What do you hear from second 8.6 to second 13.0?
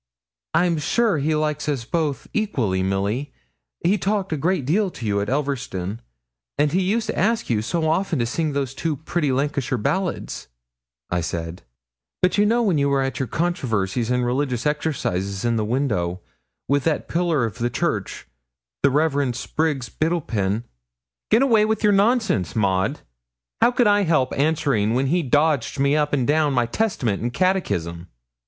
two pretty Lancashire ballads,' I said; 'but you know when you